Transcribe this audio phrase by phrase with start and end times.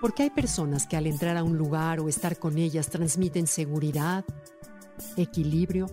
[0.00, 4.24] Porque hay personas que al entrar a un lugar o estar con ellas transmiten seguridad,
[5.16, 5.86] equilibrio,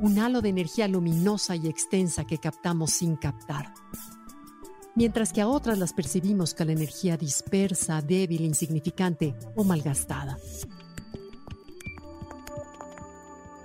[0.00, 3.72] un halo de energía luminosa y extensa que captamos sin captar.
[4.96, 10.36] Mientras que a otras las percibimos con la energía dispersa, débil, insignificante o malgastada.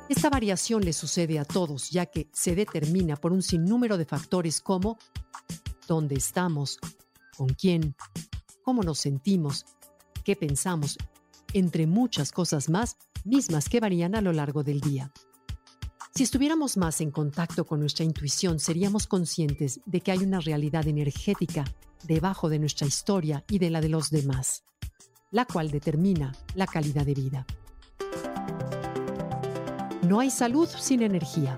[0.08, 4.62] Esta variación le sucede a todos, ya que se determina por un sinnúmero de factores
[4.62, 5.00] como
[5.88, 6.78] dónde estamos,
[7.36, 7.96] con quién,
[8.62, 9.66] cómo nos sentimos,
[10.24, 11.00] qué pensamos,
[11.54, 15.12] entre muchas cosas más, mismas que varían a lo largo del día.
[16.14, 20.88] Si estuviéramos más en contacto con nuestra intuición, seríamos conscientes de que hay una realidad
[20.88, 21.66] energética
[22.04, 24.64] debajo de nuestra historia y de la de los demás,
[25.32, 27.46] la cual determina la calidad de vida.
[30.08, 31.58] No hay salud sin energía.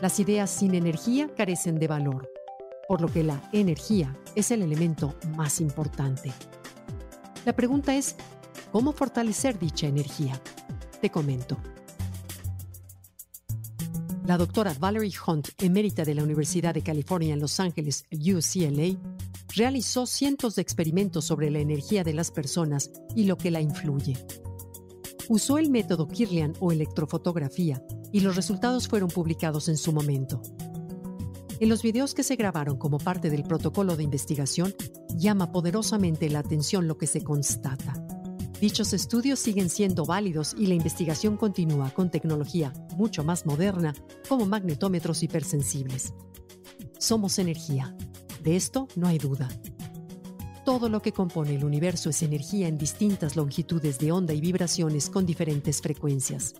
[0.00, 2.30] Las ideas sin energía carecen de valor,
[2.86, 6.32] por lo que la energía es el elemento más importante.
[7.44, 8.14] La pregunta es,
[8.70, 10.40] ¿cómo fortalecer dicha energía?
[11.00, 11.56] Te comento.
[14.26, 18.96] La doctora Valerie Hunt, emérita de la Universidad de California en Los Ángeles, UCLA,
[19.56, 24.14] realizó cientos de experimentos sobre la energía de las personas y lo que la influye
[25.30, 30.42] usó el método Kirlian o electrofotografía y los resultados fueron publicados en su momento.
[31.60, 34.74] En los videos que se grabaron como parte del protocolo de investigación,
[35.16, 38.04] llama poderosamente la atención lo que se constata.
[38.60, 43.94] Dichos estudios siguen siendo válidos y la investigación continúa con tecnología mucho más moderna
[44.28, 46.12] como magnetómetros hipersensibles.
[46.98, 47.96] Somos energía.
[48.42, 49.48] De esto no hay duda.
[50.64, 55.08] Todo lo que compone el universo es energía en distintas longitudes de onda y vibraciones
[55.08, 56.54] con diferentes frecuencias.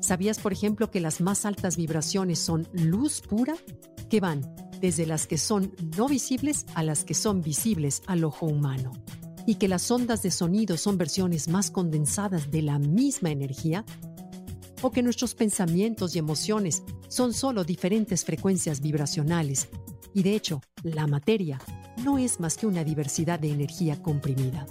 [0.00, 3.56] ¿Sabías, por ejemplo, que las más altas vibraciones son luz pura,
[4.10, 4.42] que van
[4.80, 8.92] desde las que son no visibles a las que son visibles al ojo humano?
[9.46, 13.86] Y que las ondas de sonido son versiones más condensadas de la misma energía?
[14.82, 19.68] ¿O que nuestros pensamientos y emociones son solo diferentes frecuencias vibracionales?
[20.12, 21.58] Y de hecho, la materia
[22.04, 24.66] no es más que una diversidad de energía comprimida.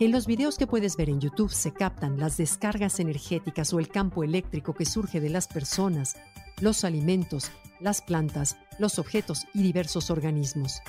[0.00, 3.88] En los videos que puedes ver en YouTube se captan las descargas energéticas o el
[3.88, 6.16] campo eléctrico que surge de las personas,
[6.60, 10.80] los alimentos, las plantas, los objetos y diversos organismos.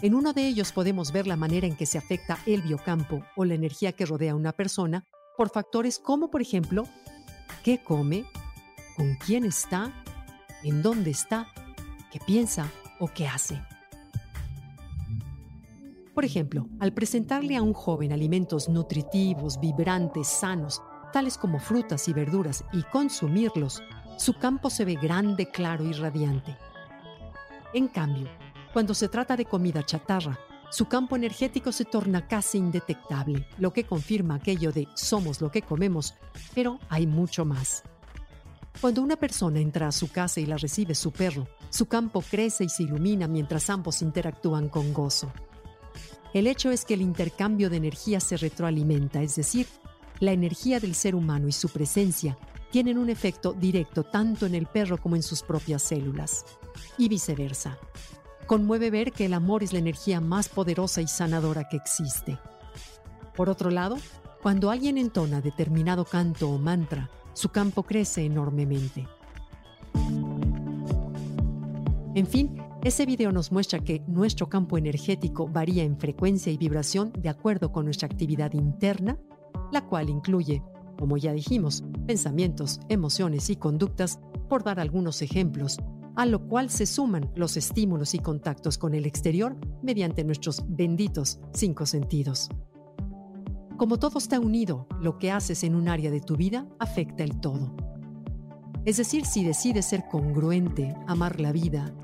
[0.00, 3.44] En uno de ellos podemos ver la manera en que se afecta el biocampo o
[3.44, 6.84] la energía que rodea a una persona por factores como, por ejemplo,
[7.62, 8.24] qué come,
[8.96, 9.92] con quién está,
[10.62, 11.48] en dónde está,
[12.10, 12.70] qué piensa,
[13.00, 13.60] o qué hace.
[16.14, 20.82] Por ejemplo, al presentarle a un joven alimentos nutritivos, vibrantes, sanos,
[21.12, 23.82] tales como frutas y verduras, y consumirlos,
[24.16, 26.56] su campo se ve grande, claro y radiante.
[27.72, 28.26] En cambio,
[28.72, 30.38] cuando se trata de comida chatarra,
[30.70, 35.62] su campo energético se torna casi indetectable, lo que confirma aquello de somos lo que
[35.62, 36.14] comemos,
[36.54, 37.84] pero hay mucho más.
[38.80, 42.62] Cuando una persona entra a su casa y la recibe su perro, su campo crece
[42.62, 45.32] y se ilumina mientras ambos interactúan con gozo.
[46.32, 49.66] El hecho es que el intercambio de energía se retroalimenta, es decir,
[50.20, 52.38] la energía del ser humano y su presencia
[52.70, 56.44] tienen un efecto directo tanto en el perro como en sus propias células,
[56.98, 57.78] y viceversa.
[58.46, 62.38] Conmueve ver que el amor es la energía más poderosa y sanadora que existe.
[63.34, 63.96] Por otro lado,
[64.40, 69.06] cuando alguien entona determinado canto o mantra, su campo crece enormemente.
[72.16, 77.12] En fin, ese video nos muestra que nuestro campo energético varía en frecuencia y vibración
[77.16, 79.20] de acuerdo con nuestra actividad interna,
[79.70, 80.64] la cual incluye,
[80.98, 84.18] como ya dijimos, pensamientos, emociones y conductas,
[84.48, 85.78] por dar algunos ejemplos,
[86.16, 91.38] a lo cual se suman los estímulos y contactos con el exterior mediante nuestros benditos
[91.52, 92.48] cinco sentidos.
[93.78, 97.38] Como todo está unido, lo que haces en un área de tu vida afecta el
[97.38, 97.76] todo.
[98.84, 101.94] Es decir, si decides ser congruente, amar la vida,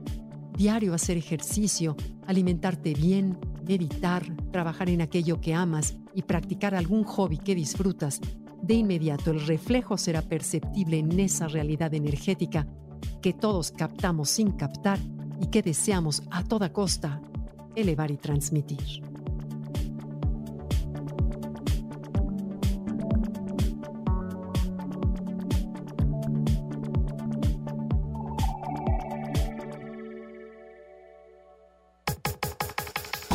[0.57, 1.97] diario hacer ejercicio,
[2.29, 3.37] alimentarte bien,
[3.67, 8.21] meditar, trabajar en aquello que amas y practicar algún hobby que disfrutas,
[8.63, 12.69] de inmediato el reflejo será perceptible en esa realidad energética
[13.21, 15.01] que todos captamos sin captar
[15.41, 17.21] y que deseamos a toda costa
[17.75, 19.14] elevar y transmitir.